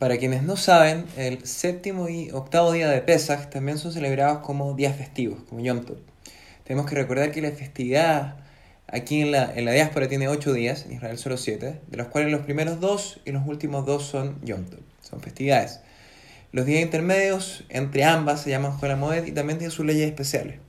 Para 0.00 0.16
quienes 0.16 0.42
no 0.42 0.56
saben, 0.56 1.04
el 1.18 1.46
séptimo 1.46 2.08
y 2.08 2.30
octavo 2.30 2.72
día 2.72 2.88
de 2.88 3.02
Pesach 3.02 3.50
también 3.50 3.76
son 3.76 3.92
celebrados 3.92 4.38
como 4.38 4.72
días 4.72 4.96
festivos, 4.96 5.42
como 5.46 5.60
Yom 5.60 5.84
Tov. 5.84 5.98
Tenemos 6.64 6.88
que 6.88 6.94
recordar 6.94 7.32
que 7.32 7.42
la 7.42 7.50
festividad 7.50 8.36
aquí 8.86 9.20
en 9.20 9.30
la, 9.30 9.52
en 9.54 9.66
la 9.66 9.72
diáspora 9.72 10.08
tiene 10.08 10.26
ocho 10.28 10.54
días, 10.54 10.86
en 10.86 10.92
Israel 10.92 11.18
solo 11.18 11.36
siete, 11.36 11.80
de 11.86 11.96
los 11.98 12.06
cuales 12.06 12.32
los 12.32 12.40
primeros 12.40 12.80
dos 12.80 13.20
y 13.26 13.32
los 13.32 13.46
últimos 13.46 13.84
dos 13.84 14.06
son 14.06 14.42
Yom 14.42 14.64
Tov, 14.64 14.80
son 15.02 15.20
festividades. 15.20 15.80
Los 16.50 16.64
días 16.64 16.80
intermedios 16.80 17.64
entre 17.68 18.04
ambas 18.04 18.40
se 18.40 18.48
llaman 18.48 18.78
Moed 18.98 19.26
y 19.26 19.32
también 19.32 19.58
tienen 19.58 19.70
sus 19.70 19.84
leyes 19.84 20.06
especiales. 20.06 20.60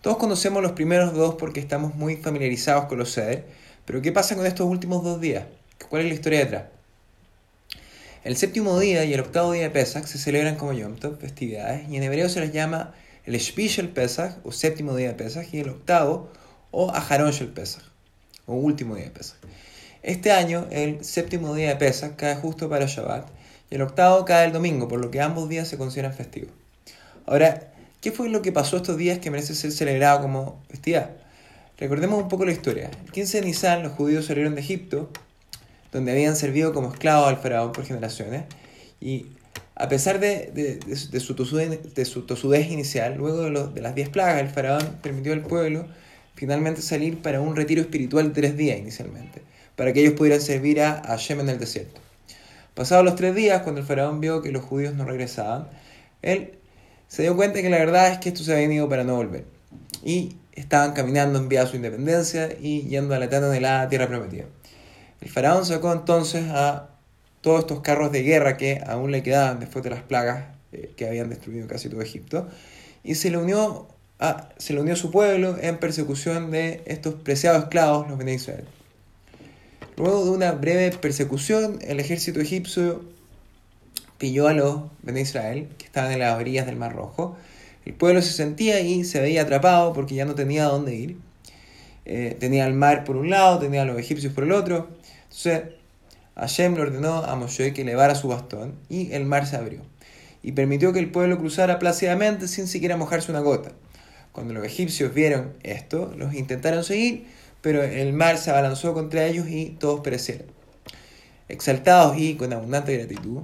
Todos 0.00 0.16
conocemos 0.16 0.64
los 0.64 0.72
primeros 0.72 1.14
dos 1.14 1.36
porque 1.36 1.60
estamos 1.60 1.94
muy 1.94 2.16
familiarizados 2.16 2.86
con 2.86 2.98
los 2.98 3.12
Seder, 3.12 3.44
pero 3.84 4.02
¿qué 4.02 4.10
pasa 4.10 4.34
con 4.34 4.46
estos 4.46 4.66
últimos 4.66 5.04
dos 5.04 5.20
días? 5.20 5.44
¿Cuál 5.88 6.02
es 6.02 6.08
la 6.08 6.14
historia 6.14 6.38
detrás? 6.40 6.79
El 8.22 8.36
séptimo 8.36 8.78
día 8.78 9.02
y 9.06 9.14
el 9.14 9.20
octavo 9.20 9.52
día 9.52 9.62
de 9.62 9.70
Pesach 9.70 10.04
se 10.04 10.18
celebran 10.18 10.56
como 10.56 10.74
Yom 10.74 10.96
Tov, 10.96 11.16
festividades, 11.16 11.88
y 11.88 11.96
en 11.96 12.02
hebreo 12.02 12.28
se 12.28 12.40
les 12.40 12.52
llama 12.52 12.92
el 13.24 13.34
Shpishel 13.34 13.88
Pesach, 13.88 14.34
o 14.44 14.52
séptimo 14.52 14.94
día 14.94 15.08
de 15.08 15.14
Pesach, 15.14 15.46
y 15.54 15.60
el 15.60 15.70
octavo, 15.70 16.28
o 16.70 16.90
Aharon 16.90 17.30
Shel 17.30 17.48
Pesach, 17.48 17.82
o 18.44 18.56
último 18.56 18.94
día 18.94 19.06
de 19.06 19.10
Pesach. 19.12 19.38
Este 20.02 20.32
año, 20.32 20.66
el 20.70 21.02
séptimo 21.02 21.54
día 21.54 21.70
de 21.70 21.76
Pesach 21.76 22.14
cae 22.16 22.36
justo 22.36 22.68
para 22.68 22.84
Shabbat, 22.84 23.26
y 23.70 23.76
el 23.76 23.80
octavo 23.80 24.26
cae 24.26 24.44
el 24.44 24.52
domingo, 24.52 24.86
por 24.86 25.00
lo 25.00 25.10
que 25.10 25.22
ambos 25.22 25.48
días 25.48 25.66
se 25.66 25.78
consideran 25.78 26.12
festivos. 26.12 26.50
Ahora, 27.24 27.72
¿qué 28.02 28.12
fue 28.12 28.28
lo 28.28 28.42
que 28.42 28.52
pasó 28.52 28.76
estos 28.76 28.98
días 28.98 29.18
que 29.18 29.30
merece 29.30 29.54
ser 29.54 29.72
celebrado 29.72 30.20
como 30.20 30.62
festividad? 30.68 31.12
Recordemos 31.78 32.22
un 32.22 32.28
poco 32.28 32.44
la 32.44 32.52
historia. 32.52 32.90
El 33.02 33.12
15 33.12 33.40
de 33.40 33.46
Nisan 33.46 33.82
los 33.82 33.92
judíos 33.92 34.26
salieron 34.26 34.54
de 34.54 34.60
Egipto 34.60 35.08
donde 35.92 36.12
habían 36.12 36.36
servido 36.36 36.72
como 36.72 36.92
esclavos 36.92 37.28
al 37.28 37.38
faraón 37.38 37.72
por 37.72 37.84
generaciones. 37.84 38.44
Y 39.00 39.26
a 39.74 39.88
pesar 39.88 40.20
de, 40.20 40.50
de, 40.52 41.20
su, 41.20 41.34
tosudez, 41.34 41.94
de 41.94 42.04
su, 42.04 42.22
tosudez, 42.22 42.70
inicial, 42.70 43.16
luego 43.16 43.42
de, 43.42 43.50
los, 43.50 43.74
de 43.74 43.80
las 43.80 43.94
diez 43.94 44.08
plagas, 44.08 44.40
el 44.40 44.48
faraón 44.48 44.98
permitió 45.02 45.32
al 45.32 45.42
pueblo 45.42 45.86
finalmente 46.34 46.82
salir 46.82 47.20
para 47.20 47.40
un 47.40 47.56
retiro 47.56 47.80
espiritual 47.80 48.32
tres 48.32 48.56
días 48.56 48.78
inicialmente, 48.78 49.42
para 49.76 49.92
que 49.92 50.00
ellos 50.00 50.14
pudieran 50.14 50.40
servir 50.40 50.80
a 50.80 51.02
Hashem 51.02 51.40
en 51.40 51.48
el 51.50 51.58
desierto. 51.58 52.00
Pasados 52.74 53.04
los 53.04 53.16
tres 53.16 53.34
días, 53.34 53.62
cuando 53.62 53.80
el 53.80 53.86
faraón 53.86 54.20
vio 54.20 54.42
que 54.42 54.52
los 54.52 54.64
judíos 54.64 54.94
no 54.94 55.04
regresaban, 55.04 55.68
él 56.22 56.52
se 57.08 57.22
dio 57.22 57.34
cuenta 57.36 57.60
que 57.60 57.68
la 57.68 57.78
verdad 57.78 58.12
es 58.12 58.18
que 58.18 58.28
esto 58.28 58.42
se 58.42 58.54
había 58.54 58.72
ido 58.72 58.88
para 58.88 59.04
no 59.04 59.16
volver. 59.16 59.44
Y 60.04 60.36
estaban 60.52 60.92
caminando 60.92 61.38
en 61.38 61.48
vía 61.48 61.62
a 61.62 61.66
su 61.66 61.76
independencia 61.76 62.50
y 62.60 62.82
yendo 62.82 63.14
a 63.14 63.18
la 63.18 63.26
de 63.26 63.60
la 63.60 63.88
tierra 63.88 64.06
prometida. 64.06 64.44
El 65.20 65.28
faraón 65.28 65.66
sacó 65.66 65.92
entonces 65.92 66.46
a 66.48 66.90
todos 67.40 67.60
estos 67.60 67.80
carros 67.80 68.12
de 68.12 68.22
guerra 68.22 68.56
que 68.56 68.82
aún 68.86 69.10
le 69.10 69.22
quedaban 69.22 69.60
después 69.60 69.82
de 69.84 69.90
las 69.90 70.02
plagas 70.02 70.44
eh, 70.72 70.92
que 70.96 71.06
habían 71.06 71.30
destruido 71.30 71.66
casi 71.66 71.88
todo 71.88 72.02
Egipto 72.02 72.48
y 73.02 73.14
se 73.14 73.30
le 73.30 73.38
unió 73.38 73.88
a, 74.18 74.50
se 74.58 74.78
unió 74.78 74.96
su 74.96 75.10
pueblo 75.10 75.56
en 75.60 75.78
persecución 75.78 76.50
de 76.50 76.82
estos 76.86 77.14
preciados 77.14 77.64
esclavos, 77.64 78.08
los 78.08 78.18
de 78.18 78.34
Israel. 78.34 78.64
Luego 79.96 80.24
de 80.24 80.30
una 80.30 80.52
breve 80.52 80.90
persecución, 80.96 81.78
el 81.82 82.00
ejército 82.00 82.40
egipcio 82.40 83.02
pilló 84.18 84.48
a 84.48 84.52
los 84.52 84.82
de 85.02 85.20
Israel, 85.20 85.68
que 85.78 85.86
estaban 85.86 86.12
en 86.12 86.18
las 86.20 86.38
orillas 86.38 86.66
del 86.66 86.76
Mar 86.76 86.94
Rojo. 86.94 87.36
El 87.86 87.94
pueblo 87.94 88.20
se 88.20 88.32
sentía 88.32 88.80
y 88.80 89.04
se 89.04 89.20
veía 89.20 89.42
atrapado 89.42 89.94
porque 89.94 90.14
ya 90.14 90.26
no 90.26 90.34
tenía 90.34 90.64
dónde 90.64 90.94
ir. 90.94 91.16
Eh, 92.04 92.36
tenía 92.38 92.66
el 92.66 92.74
mar 92.74 93.04
por 93.04 93.16
un 93.16 93.30
lado, 93.30 93.58
tenía 93.58 93.82
a 93.82 93.84
los 93.84 93.98
egipcios 93.98 94.32
por 94.32 94.44
el 94.44 94.52
otro. 94.52 94.88
Entonces, 95.24 95.62
Hashem 96.36 96.74
le 96.74 96.82
ordenó 96.82 97.24
a 97.24 97.36
Moshe 97.36 97.72
que 97.72 97.82
elevara 97.82 98.14
su 98.14 98.28
bastón 98.28 98.74
y 98.88 99.12
el 99.12 99.24
mar 99.26 99.46
se 99.46 99.56
abrió. 99.56 99.80
Y 100.42 100.52
permitió 100.52 100.92
que 100.92 100.98
el 100.98 101.10
pueblo 101.10 101.38
cruzara 101.38 101.78
plácidamente 101.78 102.48
sin 102.48 102.66
siquiera 102.66 102.96
mojarse 102.96 103.30
una 103.30 103.40
gota. 103.40 103.72
Cuando 104.32 104.54
los 104.54 104.64
egipcios 104.64 105.12
vieron 105.12 105.52
esto, 105.62 106.14
los 106.16 106.34
intentaron 106.34 106.84
seguir, 106.84 107.26
pero 107.60 107.82
el 107.82 108.12
mar 108.12 108.38
se 108.38 108.50
abalanzó 108.50 108.94
contra 108.94 109.26
ellos 109.26 109.48
y 109.48 109.76
todos 109.78 110.00
perecieron. 110.00 110.46
Exaltados 111.48 112.16
y 112.16 112.36
con 112.36 112.52
abundante 112.52 112.96
gratitud, 112.96 113.42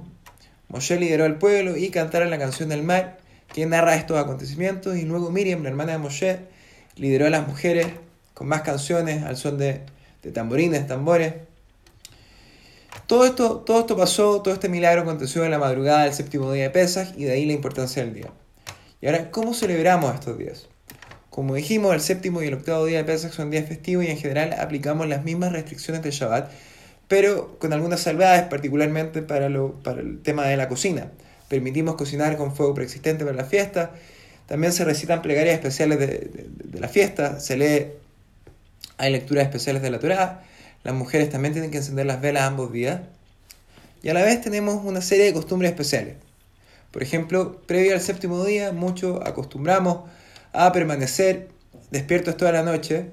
Moshe 0.69 0.99
lideró 0.99 1.25
al 1.25 1.37
pueblo 1.37 1.77
y 1.77 1.89
cantaron 1.89 2.29
la 2.29 2.39
canción 2.39 2.69
del 2.69 2.83
mar 2.83 3.17
que 3.53 3.65
narra 3.65 3.95
estos 3.95 4.17
acontecimientos 4.17 4.97
y 4.97 5.03
luego 5.03 5.29
Miriam, 5.29 5.63
la 5.63 5.69
hermana 5.69 5.93
de 5.93 5.97
Moshe, 5.99 6.39
lideró 6.95 7.27
a 7.27 7.29
las 7.29 7.47
mujeres 7.47 7.87
con 8.37 8.47
más 8.47 8.61
canciones 8.61 9.23
al 9.23 9.35
son 9.35 9.57
de, 9.57 9.81
de 10.21 10.31
tamborines, 10.31 10.85
tambores. 10.85 11.33
Todo 13.07 13.25
esto, 13.25 13.61
todo 13.61 13.79
esto 13.79 13.97
pasó, 13.97 14.43
todo 14.43 14.53
este 14.53 14.69
milagro 14.69 15.01
aconteció 15.01 15.43
en 15.43 15.49
la 15.49 15.57
madrugada 15.57 16.03
del 16.03 16.13
séptimo 16.13 16.51
día 16.51 16.65
de 16.65 16.69
Pesach 16.69 17.17
y 17.17 17.23
de 17.23 17.31
ahí 17.31 17.47
la 17.47 17.53
importancia 17.53 18.03
del 18.03 18.13
día. 18.13 18.27
Y 19.01 19.07
ahora, 19.07 19.31
¿cómo 19.31 19.55
celebramos 19.55 20.13
estos 20.13 20.37
días? 20.37 20.67
Como 21.31 21.55
dijimos, 21.55 21.95
el 21.95 22.01
séptimo 22.01 22.43
y 22.43 22.47
el 22.47 22.53
octavo 22.53 22.85
día 22.85 22.99
de 22.99 23.05
Pesach 23.05 23.31
son 23.31 23.49
días 23.49 23.67
festivos 23.67 24.05
y 24.05 24.11
en 24.11 24.17
general 24.17 24.53
aplicamos 24.59 25.07
las 25.07 25.23
mismas 25.23 25.51
restricciones 25.51 26.03
del 26.03 26.11
Shabbat, 26.11 26.51
pero 27.07 27.57
con 27.57 27.73
algunas 27.73 28.01
salvedades, 28.01 28.43
particularmente 28.43 29.23
para, 29.23 29.49
lo, 29.49 29.73
para 29.81 30.01
el 30.01 30.21
tema 30.21 30.45
de 30.45 30.57
la 30.57 30.69
cocina. 30.69 31.09
Permitimos 31.47 31.95
cocinar 31.95 32.37
con 32.37 32.55
fuego 32.55 32.75
preexistente 32.75 33.25
para 33.25 33.35
la 33.35 33.45
fiesta. 33.45 33.93
También 34.45 34.73
se 34.73 34.85
recitan 34.85 35.23
plegarias 35.23 35.55
especiales 35.55 35.97
de, 35.97 36.05
de, 36.05 36.45
de 36.49 36.79
la 36.79 36.87
fiesta. 36.87 37.39
Se 37.39 37.57
lee 37.57 37.87
hay 38.97 39.11
lecturas 39.11 39.45
especiales 39.45 39.81
de 39.81 39.89
la 39.89 39.99
Torah. 39.99 40.43
Las 40.83 40.95
mujeres 40.95 41.29
también 41.29 41.53
tienen 41.53 41.71
que 41.71 41.77
encender 41.77 42.05
las 42.05 42.21
velas 42.21 42.43
ambos 42.43 42.71
días. 42.71 43.01
Y 44.03 44.09
a 44.09 44.13
la 44.13 44.23
vez 44.23 44.41
tenemos 44.41 44.83
una 44.83 45.01
serie 45.01 45.25
de 45.25 45.33
costumbres 45.33 45.71
especiales. 45.71 46.15
Por 46.91 47.03
ejemplo, 47.03 47.61
previo 47.67 47.93
al 47.93 48.01
séptimo 48.01 48.43
día, 48.45 48.71
muchos 48.71 49.19
acostumbramos 49.25 50.09
a 50.53 50.71
permanecer 50.71 51.49
despiertos 51.91 52.37
toda 52.37 52.51
la 52.51 52.63
noche 52.63 53.07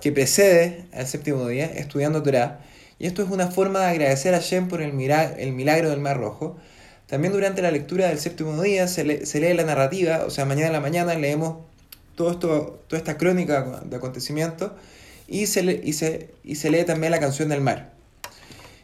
que 0.00 0.12
precede 0.12 0.86
al 0.92 1.06
séptimo 1.06 1.46
día 1.46 1.66
estudiando 1.66 2.22
Torah. 2.22 2.60
Y 2.98 3.06
esto 3.06 3.22
es 3.22 3.30
una 3.30 3.48
forma 3.48 3.80
de 3.80 3.86
agradecer 3.86 4.34
a 4.34 4.40
Shem 4.40 4.68
por 4.68 4.82
el, 4.82 4.92
milagro 4.92 5.90
del 5.90 6.00
Mar 6.00 6.18
Rojo. 6.18 6.56
También 7.06 7.32
durante 7.32 7.62
la 7.62 7.70
lectura 7.70 8.08
del 8.08 8.18
séptimo 8.18 8.60
día 8.62 8.88
se, 8.88 9.04
le 9.04 9.26
se 9.26 9.40
lee 9.40 9.52
la 9.54 9.64
narrativa, 9.64 10.24
o 10.26 10.30
sea, 10.30 10.44
mañana 10.44 10.68
en 10.68 10.72
la 10.72 10.80
mañana 10.80 11.14
leemos 11.14 11.58
toda 12.14 12.78
esta 12.92 13.16
crónica 13.16 13.82
de 13.84 13.96
acontecimientos 13.96 14.72
y 15.30 15.46
se, 15.46 15.62
le, 15.62 15.80
y, 15.82 15.92
se, 15.92 16.28
y 16.42 16.56
se 16.56 16.70
lee 16.70 16.84
también 16.84 17.12
la 17.12 17.20
canción 17.20 17.48
del 17.48 17.60
mar. 17.60 17.92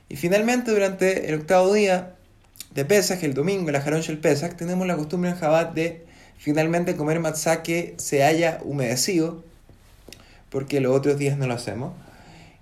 Y 0.08 0.14
finalmente, 0.14 0.70
durante 0.70 1.28
el 1.28 1.40
octavo 1.40 1.74
día 1.74 2.14
de 2.72 2.84
Pesach, 2.84 3.22
el 3.24 3.34
domingo, 3.34 3.70
la 3.72 3.80
Jarón 3.80 4.02
el 4.06 4.18
Pesach, 4.18 4.54
tenemos 4.54 4.86
la 4.86 4.96
costumbre 4.96 5.30
en 5.30 5.36
Jabat 5.36 5.74
de 5.74 6.06
finalmente 6.38 6.94
comer 6.94 7.18
matzá 7.18 7.64
que 7.64 7.94
se 7.98 8.22
haya 8.22 8.60
humedecido, 8.62 9.42
porque 10.48 10.80
los 10.80 10.96
otros 10.96 11.18
días 11.18 11.36
no 11.36 11.48
lo 11.48 11.54
hacemos. 11.54 11.94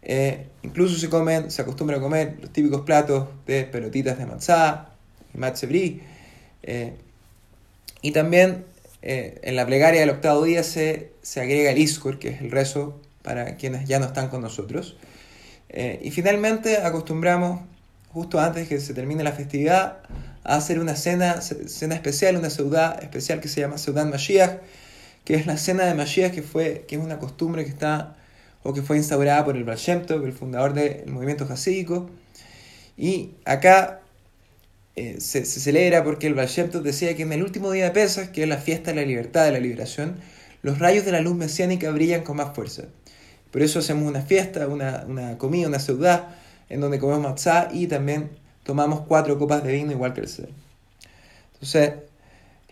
Eh, 0.01 0.47
incluso 0.63 0.97
se 0.97 1.11
comen, 1.11 1.51
se 1.51 1.61
acostumbra 1.61 1.99
a 1.99 2.01
comer 2.01 2.39
los 2.41 2.51
típicos 2.51 2.83
platos 2.83 3.29
de 3.47 3.65
pelotitas 3.65 4.17
de 4.17 4.25
matzá 4.25 4.89
y 5.35 5.39
matzebri. 5.39 6.01
Eh, 6.63 6.95
y 8.01 8.13
también 8.13 8.65
eh, 9.03 9.41
en 9.43 9.57
la 9.57 9.67
plegaria 9.67 10.01
del 10.01 10.11
octavo 10.11 10.45
día 10.45 10.63
se, 10.63 11.13
se 11.21 11.43
agrega 11.43 11.71
el 11.71 11.79
iskur, 11.79 12.19
que 12.19 12.31
es 12.31 12.41
el 12.41 12.51
rezo 12.51 12.99
para 13.25 13.57
quienes 13.57 13.89
ya 13.89 13.99
no 13.99 14.07
están 14.07 14.29
con 14.29 14.43
nosotros. 14.43 14.97
Eh, 15.71 15.99
y 16.03 16.13
finalmente 16.13 16.77
acostumbramos, 16.77 17.63
justo 18.13 18.39
antes 18.39 18.69
que 18.69 18.79
se 18.79 18.95
termine 18.95 19.25
la 19.25 19.33
festividad, 19.33 19.99
a 20.45 20.57
hacer 20.57 20.79
una 20.79 20.95
cena, 20.95 21.41
cena 21.41 21.95
especial, 21.95 22.37
una 22.37 22.51
ciudad 22.51 23.03
especial 23.03 23.41
que 23.41 23.49
se 23.49 23.63
llama 23.63 23.79
Ciudad 23.79 24.05
Mashiach, 24.05 24.61
que 25.25 25.35
es 25.35 25.47
la 25.47 25.57
cena 25.57 25.87
de 25.87 25.95
Mashiach, 25.95 26.33
que, 26.33 26.43
fue, 26.43 26.85
que 26.87 26.97
es 26.97 27.03
una 27.03 27.19
costumbre 27.19 27.65
que 27.65 27.71
está 27.71 28.15
o 28.63 28.73
que 28.75 28.83
fue 28.83 28.99
instaurada 28.99 29.45
por 29.45 29.57
el 29.57 29.65
Baal 29.65 29.79
el 30.09 30.33
fundador 30.33 30.75
del 30.75 31.11
movimiento 31.11 31.47
hasídico. 31.51 32.11
Y 32.97 33.31
acá 33.45 34.01
eh, 34.97 35.17
se, 35.19 35.45
celebra 35.45 36.05
porque 36.05 36.27
el 36.27 36.35
Baal 36.35 36.49
decía 36.83 37.17
que 37.17 37.23
en 37.23 37.33
el 37.33 37.43
último 37.43 37.71
día 37.71 37.85
de 37.85 37.91
Pesach, 37.91 38.31
que 38.31 38.43
es 38.43 38.49
la 38.49 38.59
fiesta 38.59 38.91
de 38.93 38.97
la 38.97 39.07
libertad, 39.07 39.47
de 39.47 39.53
la 39.53 39.61
liberación, 39.61 40.17
los 40.63 40.79
rayos 40.79 41.05
de 41.05 41.13
la 41.13 41.21
luz 41.21 41.37
mesiánica 41.37 41.91
brillan 41.91 42.23
con 42.23 42.37
más 42.37 42.55
fuerza. 42.55 42.85
Por 43.55 43.63
eso 43.63 43.79
hacemos 43.79 44.09
una 44.09 44.21
fiesta, 44.21 44.67
una, 44.67 45.05
una 45.07 45.39
comida, 45.39 45.69
una 45.69 45.79
ciudad, 45.79 46.25
en 46.69 46.81
donde 46.81 46.99
comemos 46.99 47.23
matzá 47.23 47.69
y 47.73 47.87
también 47.87 48.31
tomamos 48.65 49.03
cuatro 49.03 49.39
copas 49.39 49.63
de 49.63 49.75
vino 49.75 49.93
igual 49.93 50.13
que 50.13 50.23
el 50.23 50.29
ser. 50.29 50.49
Entonces, 51.53 51.93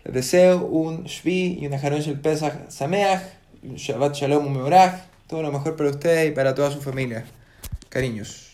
les 0.03 0.13
deseo 0.13 0.65
un 0.65 1.05
Shvi 1.05 1.59
y 1.61 1.67
una 1.67 1.77
Harosh 1.77 2.09
el 2.09 2.19
Pesach 2.19 2.69
Sameach, 2.69 3.21
un 3.63 3.75
Shabbat 3.75 4.13
Shalom 4.13 4.51
Meorach, 4.51 5.03
todo 5.27 5.41
lo 5.41 5.53
mejor 5.53 5.77
para 5.77 5.89
ustedes 5.89 6.29
y 6.29 6.31
para 6.31 6.53
toda 6.53 6.69
su 6.69 6.81
familia. 6.81 7.23
Cariños. 7.87 8.52